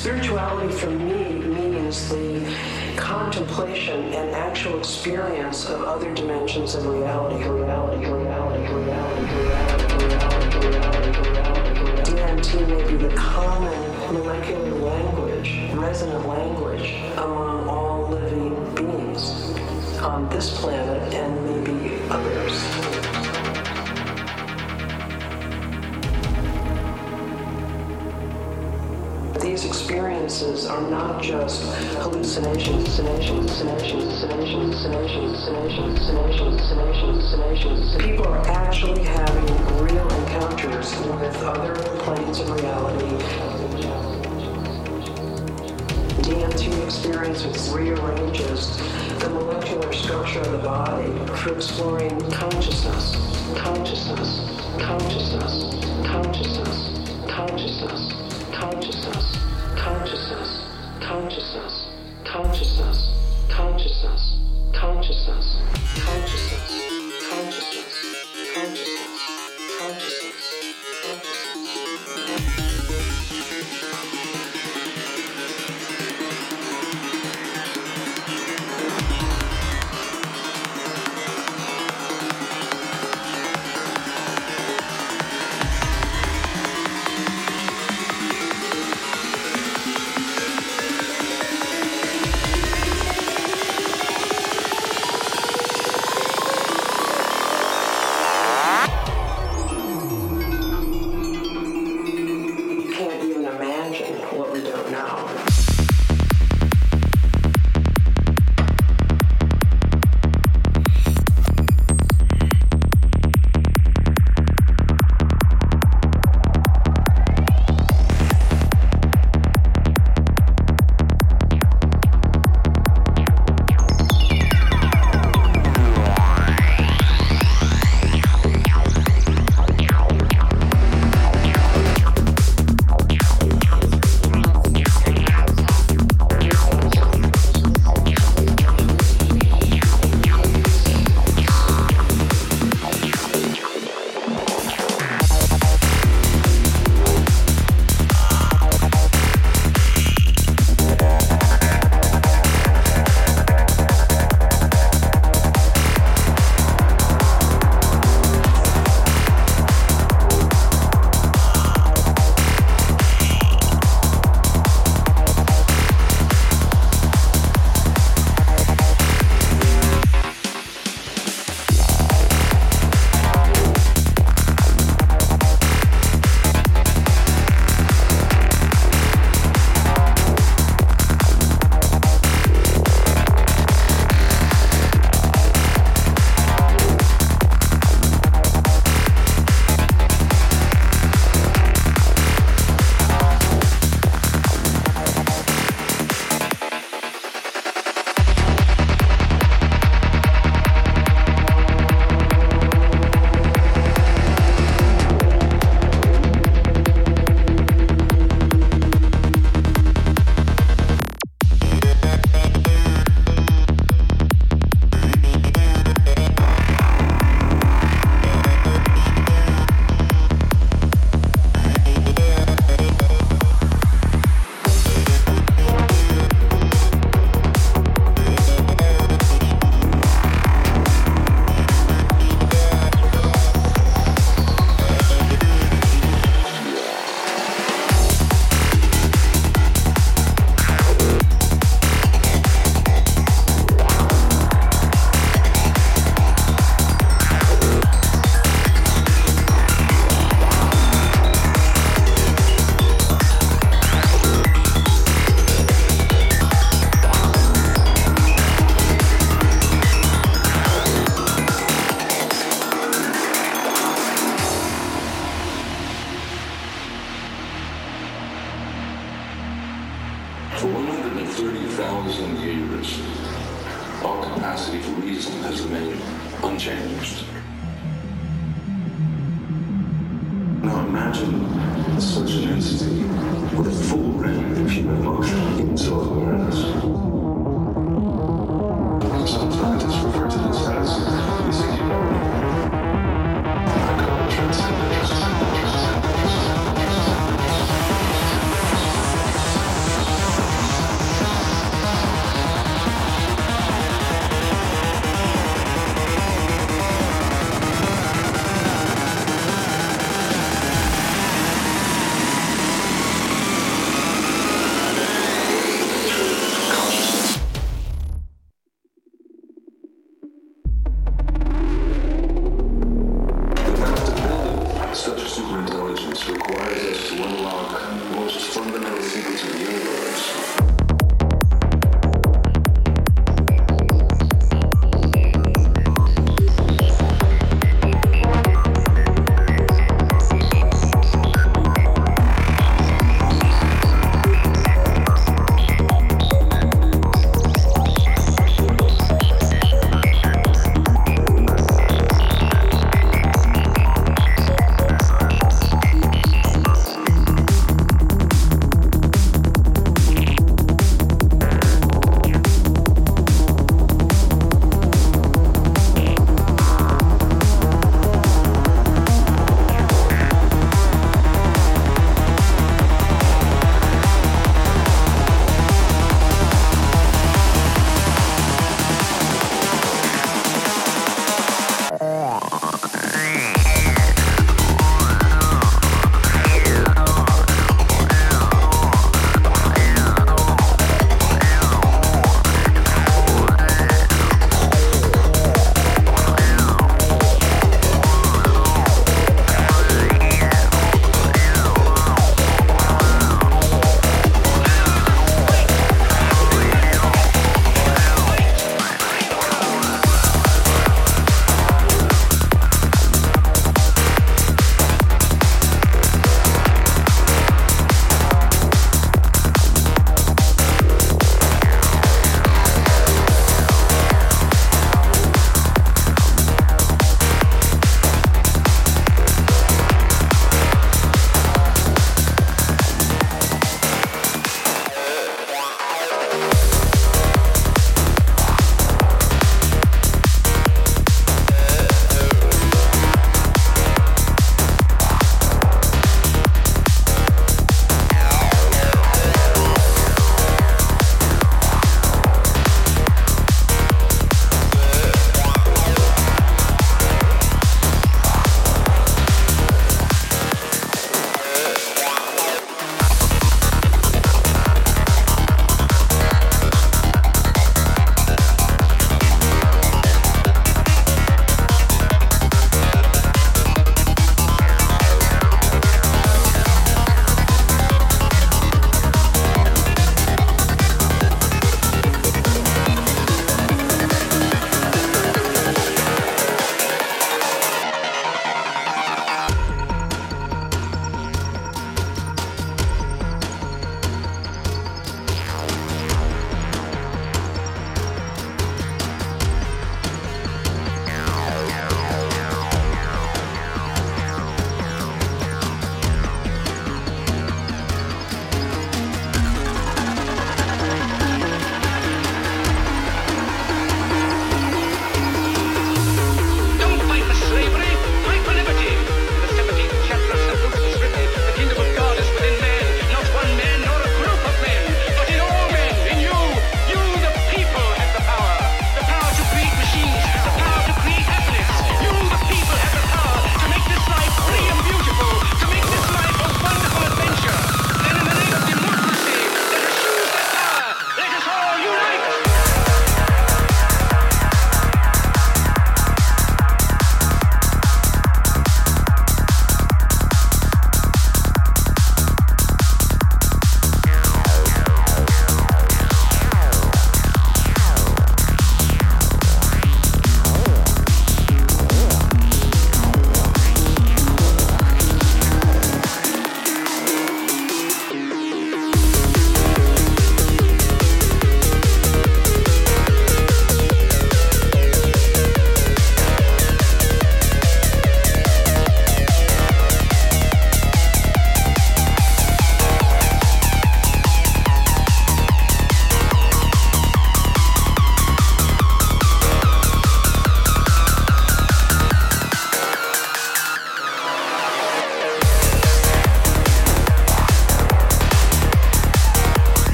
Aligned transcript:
Spirituality 0.00 0.72
for 0.72 0.88
me 0.88 1.34
means 1.34 2.08
the 2.08 2.56
contemplation 2.96 4.02
and 4.14 4.30
actual 4.34 4.78
experience 4.78 5.68
of 5.68 5.82
other 5.82 6.14
dimensions 6.14 6.74
of 6.74 6.86
reality, 6.86 7.46
reality, 7.46 8.06
reality, 8.06 8.66
reality, 8.66 8.72
reality, 8.72 9.96
reality, 10.06 10.68
reality, 10.68 11.28
reality. 11.28 12.12
DMT 12.12 12.66
may 12.66 12.90
be 12.90 12.96
the 12.96 13.14
common 13.14 14.14
molecular 14.14 14.70
language, 14.70 15.70
resonant 15.74 16.26
language 16.26 16.94
among 17.18 17.68
all 17.68 18.08
living 18.08 18.74
beings 18.74 19.52
on 20.00 20.30
this 20.30 20.58
planet 20.58 21.12
and 21.12 21.44
maybe 21.44 22.00
others. 22.08 22.89
These 29.60 29.68
experiences 29.68 30.66
are 30.66 30.80
not 30.90 31.22
just 31.22 31.62
hallucinations, 31.98 32.96
hallucinations, 32.96 33.58
hallucinations, 33.58 34.22
hallucinations, 34.22 34.86
hallucinations, 34.86 36.08
hallucinations, 36.08 36.70
hallucinations, 36.70 37.30
hallucinations. 37.30 37.96
People 37.96 38.26
are 38.28 38.46
actually 38.48 39.02
having 39.02 39.44
real 39.84 40.08
encounters 40.08 40.98
with 41.00 41.36
other 41.42 41.74
planes 41.98 42.40
of 42.40 42.50
reality. 42.50 43.04
DMT 46.22 46.82
experience 46.84 47.68
rearranges 47.68 48.78
the 49.18 49.28
molecular 49.28 49.92
structure 49.92 50.40
of 50.40 50.52
the 50.52 50.58
body 50.58 51.12
for 51.36 51.54
exploring 51.54 52.18
consciousness, 52.30 53.14
consciousness, 53.58 54.40
consciousness, 54.78 55.70
consciousness, 56.06 56.69
consciousness, 56.69 56.69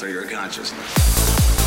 alter 0.00 0.10
your 0.10 0.24
consciousness. 0.24 1.59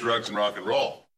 Drugs, 0.00 0.28
and 0.28 0.36
rock 0.36 0.56
and 0.56 0.66
roll. 0.66 1.09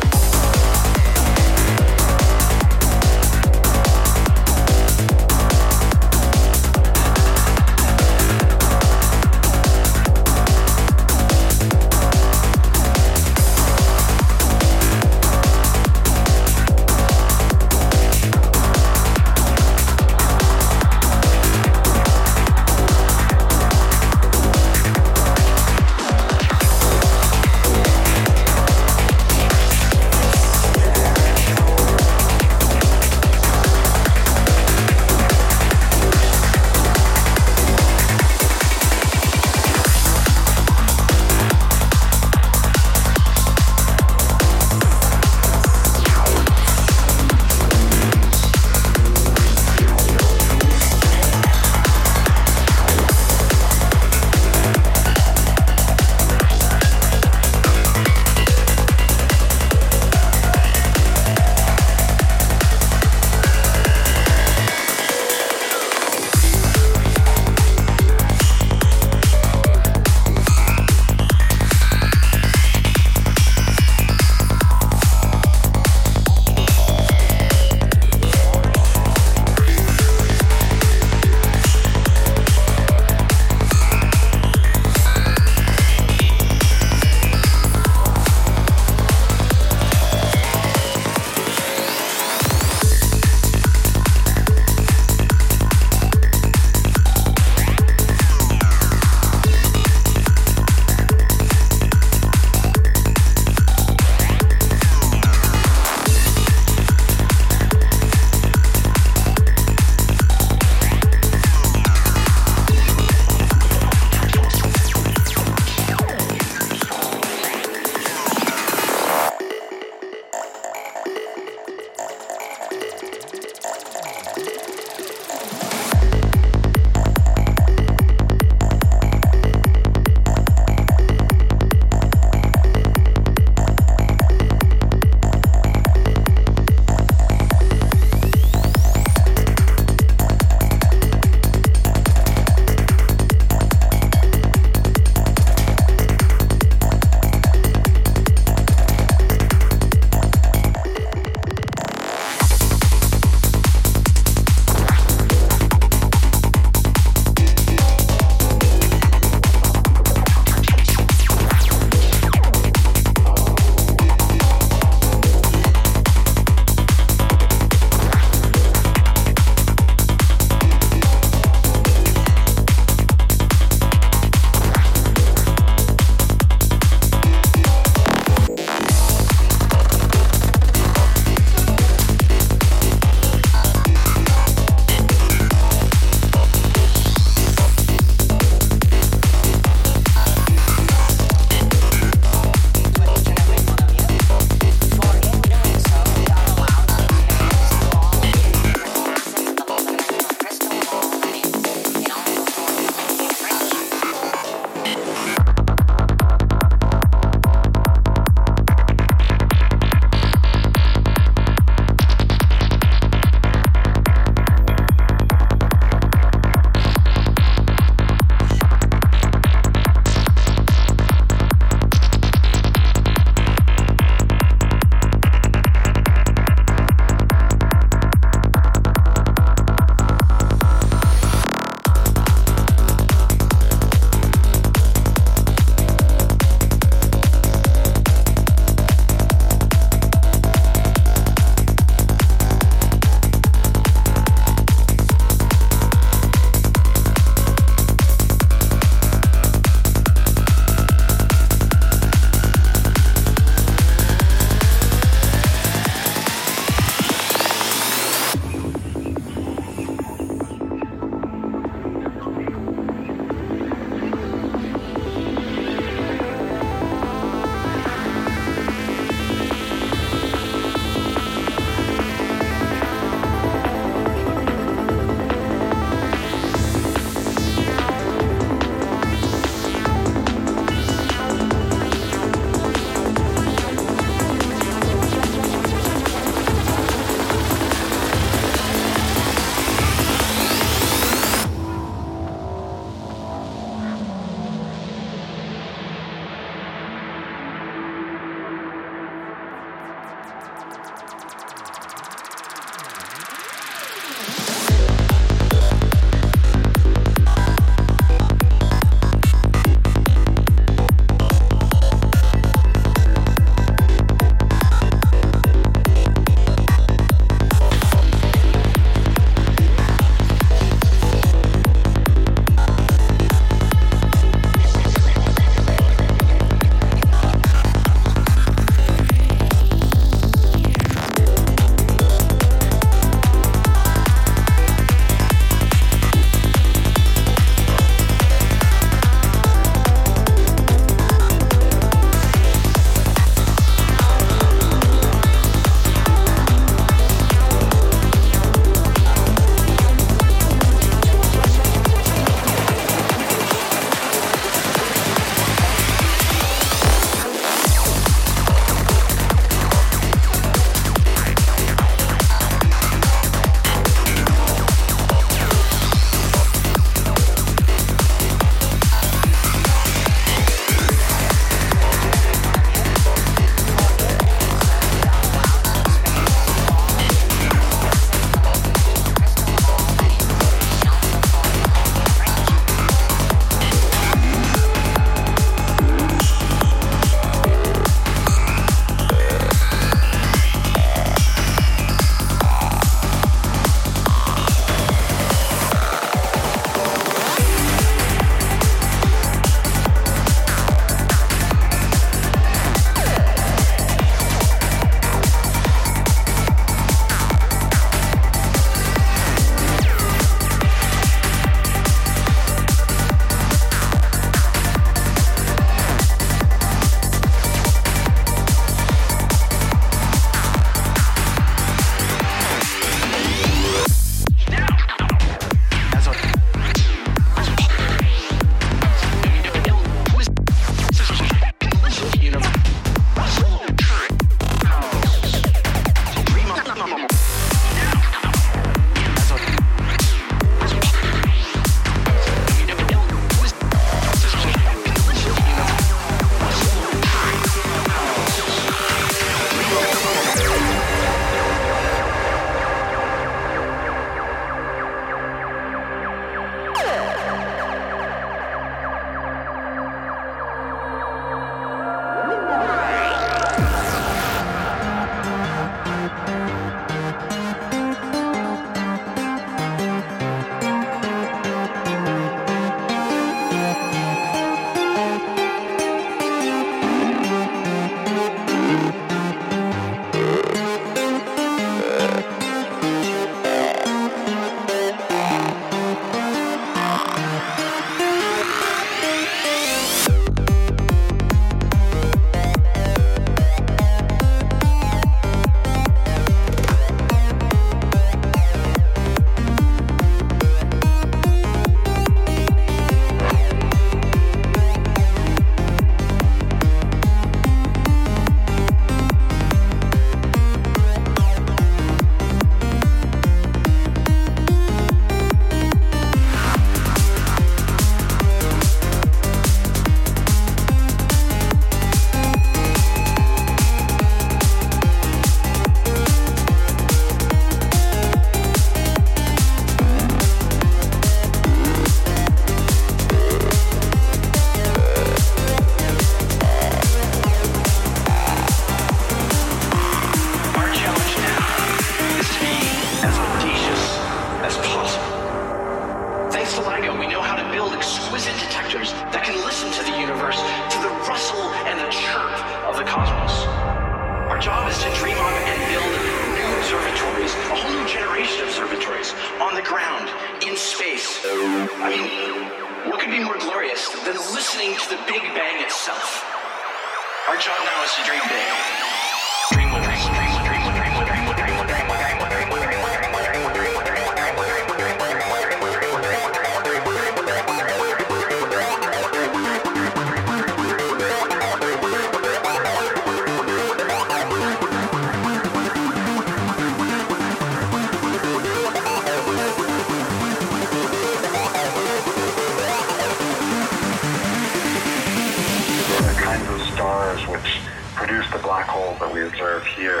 cold 598.80 598.98
that 598.98 599.12
we 599.12 599.26
observe 599.26 599.64
here 599.66 600.00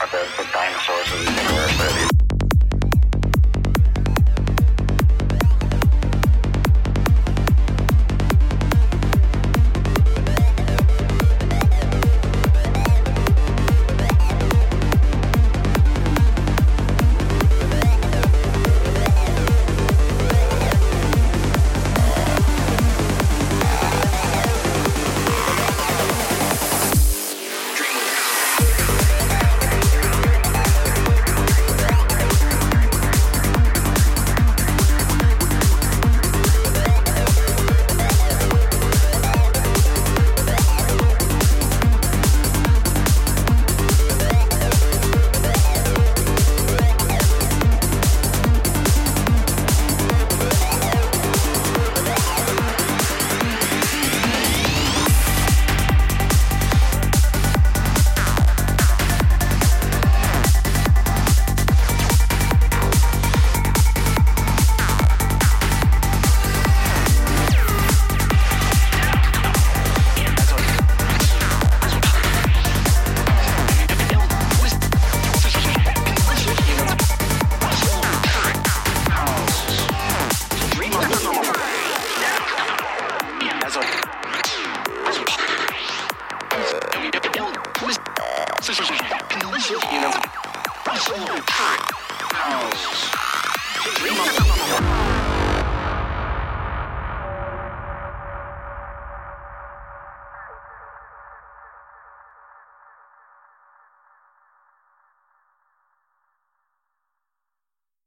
are 0.00 0.08
the, 0.12 0.22
the 0.36 0.46
dinosaurs 0.52 1.12
of 1.12 1.24
the 1.24 1.37